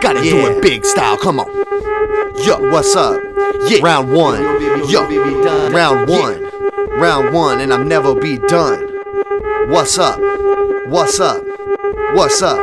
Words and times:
Gotta 0.00 0.20
do 0.22 0.36
Yeah. 0.36 0.48
it 0.50 0.62
big 0.62 0.84
style, 0.84 1.16
come 1.16 1.40
on. 1.40 1.48
Yo, 2.44 2.70
what's 2.70 2.94
up? 2.96 3.20
Yeah. 3.66 3.78
Round 3.82 4.12
one. 4.12 4.40
Yo, 4.88 5.02
round 5.70 6.08
Yeah. 6.08 6.20
one. 6.20 6.50
Round 7.00 7.32
one, 7.34 7.60
and 7.60 7.72
I'll 7.72 7.84
never 7.84 8.14
be 8.14 8.38
done. 8.38 8.88
What's 9.68 9.98
up? 9.98 10.18
What's 10.88 11.20
up? 11.20 11.42
What's 12.14 12.42
up? 12.42 12.58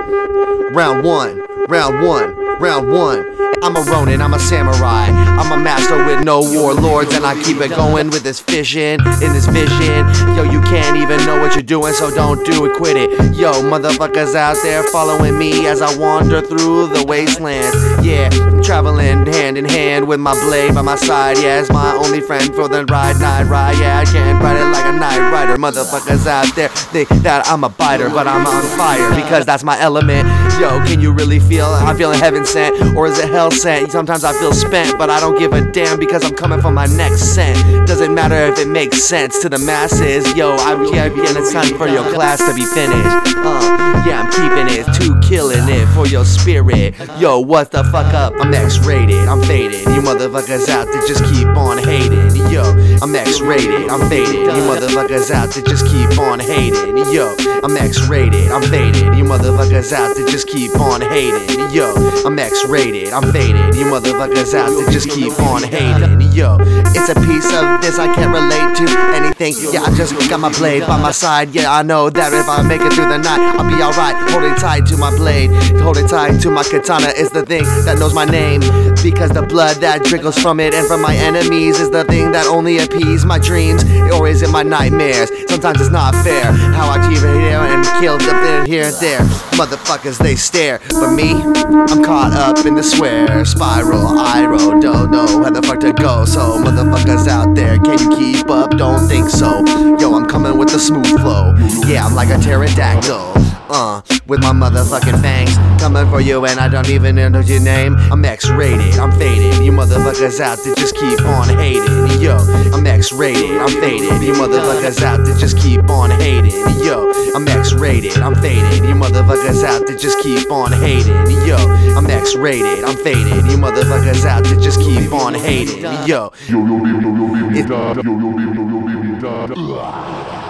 Round 0.72 1.04
one. 1.04 1.42
Round 1.70 2.06
one. 2.08 2.36
Round 2.60 2.90
one. 2.90 3.36
I'm 3.62 3.76
a 3.76 3.82
Ronin, 3.82 4.22
I'm 4.22 4.34
a 4.34 4.40
samurai. 4.40 5.08
I'm 5.10 5.52
a 5.52 5.62
master 5.62 6.06
with 6.06 6.24
no 6.24 6.40
warlords, 6.40 7.14
and 7.14 7.26
I 7.26 7.42
keep 7.44 7.58
it 7.58 7.70
going 7.70 8.10
with 8.10 8.24
this 8.24 8.40
vision, 8.40 9.02
in 9.02 9.34
this 9.34 9.48
vision. 9.48 10.06
Yo, 10.36 10.44
you 10.44 10.62
can't 10.62 10.98
even 10.98 11.18
know 11.26 11.40
what 11.40 11.56
you're 11.56 11.64
doing, 11.64 11.94
so 11.94 12.14
don't 12.14 12.46
do 12.46 12.66
it, 12.66 12.78
quit 12.78 12.96
it. 12.96 13.10
Yo, 13.36 13.52
motherfuckers 13.64 14.36
out 14.36 14.58
there 14.64 14.84
following 14.84 15.38
me 15.38 15.68
as 15.68 15.82
I 15.82 15.98
wander 15.98 16.42
through 16.42 16.88
the 16.88 17.04
wasteland. 17.08 17.74
Yeah, 18.06 18.30
I'm 18.32 18.62
traveling 18.64 19.26
hand 19.26 19.58
in 19.58 19.66
hand 19.66 20.08
with 20.08 20.20
my 20.20 20.34
blade 20.46 20.76
by 20.76 20.82
my 20.82 20.96
side. 20.96 21.38
Yeah, 21.38 21.62
it's 21.62 21.72
my 21.72 21.94
only 21.96 22.22
friend 22.22 22.54
for 22.54 22.68
the 22.68 22.86
ride, 22.86 23.20
night 23.20 23.44
ride. 23.44 23.78
Yeah, 23.80 24.00
I 24.00 24.06
can't 24.06 24.42
ride 24.42 24.58
it 24.58 24.72
like 24.72 24.86
a 24.86 24.98
night 24.98 25.32
rider. 25.32 25.58
Motherfuckers 25.58 26.28
out 26.28 26.54
there 26.56 26.70
think 26.70 27.10
that 27.10 27.48
I'm 27.48 27.64
a 27.64 27.70
biter, 27.70 28.10
but 28.10 28.28
I'm 28.28 28.46
on 28.46 28.78
fire 28.78 29.16
because 29.16 29.46
that's 29.46 29.64
my 29.64 29.80
element. 29.80 30.28
Yo, 30.60 30.82
can 30.86 31.02
you 31.02 31.12
really 31.12 31.40
feel 31.40 31.66
I'm 31.66 31.98
feeling 31.98 32.18
heaven 32.18 32.46
sent 32.46 32.96
or 32.96 33.08
is 33.08 33.20
it 33.20 33.30
hell 33.30 33.52
sent? 33.52 33.92
Sometimes 33.92 34.24
I 34.24 34.32
feel 34.40 34.54
spent, 34.54 34.98
but 34.98 35.10
I 35.10 35.20
don't 35.20 35.38
give 35.38 35.52
a 35.52 35.70
damn 35.72 36.00
because 36.00 36.24
I'm 36.24 36.34
coming 36.34 36.62
for 36.62 36.72
my 36.72 36.86
next 36.86 37.36
cent. 37.36 37.58
Doesn't 37.86 38.14
matter 38.16 38.36
if 38.36 38.58
it 38.58 38.68
makes 38.70 39.04
sense 39.04 39.42
to 39.42 39.50
the 39.50 39.60
masses. 39.60 40.34
Yo, 40.34 40.56
I'm 40.56 40.86
here 40.86 41.04
and 41.06 41.38
it's 41.38 41.52
time 41.52 41.78
for 41.78 41.90
your 41.90 42.10
class 42.14 42.40
to 42.40 42.54
be 42.54 42.64
finished. 42.64 43.36
Uh, 43.38 44.04
yeah, 44.08 44.22
I'm 44.22 44.32
keeping 44.32 44.80
it, 44.80 44.86
too 44.96 45.20
killing 45.28 45.68
it 45.68 45.86
for 45.88 46.08
your 46.08 46.24
spirit. 46.24 46.96
Yo, 47.20 47.40
what 47.40 47.72
the 47.72 47.84
fuck 47.86 48.14
up? 48.14 48.34
I'm 48.40 48.54
X-rated, 48.54 49.28
I'm 49.28 49.42
faded. 49.42 49.82
You 49.82 50.02
motherfuckers 50.02 50.70
out 50.70 50.88
there 50.88 51.06
just 51.06 51.26
keep 51.26 51.48
on 51.48 51.80
hating. 51.80 52.36
Yo, 52.52 52.64
I'm 53.02 53.14
X-rated, 53.14 53.90
I'm 53.90 54.10
faded. 54.10 54.36
You 54.36 54.64
motherfuckers 54.64 55.32
out 55.32 55.50
there 55.50 55.64
just 55.66 55.86
keep 55.88 56.18
on 56.18 56.40
hating. 56.40 56.98
Yo, 57.14 57.36
I'm 57.62 57.76
X-rated, 57.76 58.52
I'm 58.52 58.64
faded. 58.64 59.18
You 59.18 59.26
motherfuckers 59.26 59.92
out 59.92 60.16
there 60.16 60.26
just 60.28 60.45
keep 60.46 60.80
on 60.80 61.02
hating. 61.02 61.74
Yo, 61.74 61.94
I'm 62.26 62.38
X-rated, 62.38 63.12
I'm 63.14 63.32
faded. 63.32 63.76
You 63.76 63.86
motherfuckers 63.86 64.54
out 64.54 64.70
there 64.70 64.90
just 64.92 65.10
keep 65.10 65.38
on 65.40 65.64
hating. 65.64 66.22
Yo, 66.32 66.58
it's 66.60 67.10
a 67.10 67.16
piece 67.16 67.52
of 67.54 67.82
this 67.82 68.00
I 68.00 68.14
can't 68.14 68.34
relate 68.34 68.76
to 68.78 68.86
anything. 69.16 69.56
Yeah, 69.74 69.84
I 69.84 69.96
just 69.96 70.14
got 70.30 70.40
my 70.40 70.52
blade 70.52 70.86
by 70.86 70.98
my 71.02 71.12
side. 71.12 71.54
Yeah, 71.54 71.74
I 71.74 71.84
know 71.84 72.10
that 72.10 72.34
if 72.34 72.48
I 72.48 72.62
make 72.62 72.82
it 72.82 72.94
through 72.94 73.10
the 73.10 73.18
night, 73.18 73.40
I'll 73.58 73.68
be 73.68 73.82
alright. 73.82 74.16
Holding 74.32 74.56
tight 74.56 74.86
to 74.88 74.98
my 74.98 75.16
blade, 75.16 75.52
holding 75.82 76.08
tight 76.08 76.40
to 76.42 76.52
my 76.52 76.64
katana 76.64 77.08
is 77.08 77.32
the 77.32 77.46
thing 77.46 77.64
that 77.86 77.98
knows 78.00 78.14
my 78.14 78.26
name. 78.26 78.62
Because 79.04 79.32
the 79.32 79.44
blood 79.44 79.78
that 79.78 80.04
trickles 80.04 80.38
from 80.38 80.60
it 80.60 80.74
and 80.74 80.88
from 80.88 81.02
my 81.02 81.16
enemies 81.16 81.80
is 81.80 81.92
the 81.92 82.04
thing 82.06 82.32
that 82.32 82.48
only 82.48 82.80
appease 82.80 83.24
my 83.26 83.38
dreams. 83.38 83.84
Or 84.14 84.28
is 84.28 84.42
it 84.42 84.50
my 84.50 84.64
nightmares? 84.64 85.30
Sometimes 85.48 85.80
it's 85.80 85.92
not 85.92 86.16
fair 86.24 86.52
how 86.52 86.90
I 86.90 86.98
keep 87.08 87.22
it 87.22 87.40
here 87.40 87.60
and 87.60 87.86
kill 88.02 88.16
up 88.16 88.22
there, 88.22 88.66
here 88.66 88.86
and 88.86 88.96
there. 88.96 89.20
Motherfuckers, 89.56 90.18
they 90.18 90.35
stare. 90.36 90.80
But 90.90 91.12
me, 91.12 91.32
I'm 91.32 92.04
caught 92.04 92.34
up 92.34 92.66
in 92.66 92.76
the 92.76 92.84
swear 92.84 93.46
spiral. 93.46 94.20
I 94.20 94.46
roll, 94.46 94.80
don't 94.80 95.12
know 95.12 95.44
how 95.44 95.50
the 95.50 95.62
fuck 95.62 95.80
to 95.82 95.94
go. 95.94 96.26
So, 96.26 96.60
motherfuckers 96.60 97.28
out 97.28 97.56
there, 97.56 97.78
can 97.80 98.00
you 98.00 98.16
keep 98.16 98.50
up? 98.50 98.72
Don't 98.72 99.08
think 99.08 99.30
so. 99.30 99.66
Yo, 100.00 100.14
I'm 100.14 100.26
coming 100.26 100.58
with 100.58 100.74
a 100.74 100.80
smooth 100.80 101.08
flow. 101.20 101.54
Yeah, 101.88 102.06
I'm 102.06 102.16
like 102.16 102.30
a 102.30 102.38
pterodactyl. 102.38 103.55
Uh, 103.68 104.02
with 104.28 104.42
my 104.42 104.52
motherfucking 104.54 105.22
fangs 105.22 105.56
coming 105.82 106.08
for 106.10 106.22
you, 106.22 106.46
and 106.46 106.60
I 106.60 106.68
don't 106.68 106.88
even 106.90 107.16
know 107.16 107.40
your 107.40 107.60
name. 107.62 107.96
I'm 108.12 108.24
X-rated, 108.24 108.96
I'm 109.00 109.12
faded. 109.14 109.64
You 109.66 109.72
motherfuckers 109.72 110.40
out 110.40 110.60
there 110.64 110.76
just 110.76 110.96
keep 110.96 111.20
on 111.22 111.50
hating. 111.50 112.22
Yo, 112.22 112.38
I'm 112.74 112.86
X-rated, 112.86 113.58
I'm 113.58 113.70
faded. 113.82 114.22
You 114.22 114.34
motherfuckers 114.34 115.02
out 115.02 115.26
there 115.26 115.36
just 115.38 115.58
keep 115.58 115.90
on 115.90 116.12
hating. 116.12 116.52
Yo, 116.84 117.12
I'm 117.36 117.48
X-rated, 117.48 118.18
I'm 118.18 118.36
faded. 118.36 118.84
You 118.86 118.94
motherfuckers 118.96 119.64
out 119.64 119.86
there 119.88 119.98
just 119.98 120.20
keep 120.20 120.52
on 120.52 120.72
hating. 120.72 121.14
Yo, 121.48 121.58
I'm 121.98 122.06
X-rated, 122.08 122.84
I'm 122.84 122.96
faded. 122.98 123.46
You 123.50 123.58
motherfuckers 123.58 124.26
out 124.26 124.44
there 124.44 124.60
just 124.60 124.80
keep 124.80 125.12
on 125.12 125.34
hating. 125.34 125.82
Yo, 125.82 125.98
Yo, 126.06 126.32
yo, 126.50 126.78
baby, 126.80 127.02
yo, 127.02 127.16
yo, 127.16 127.28
baby, 127.34 127.60
It- 127.60 127.68
yo, 127.70 127.94
yo, 127.96 128.04
baby, 128.04 128.44
yo, 128.54 128.70
yo, 128.70 128.80
baby, 128.86 130.45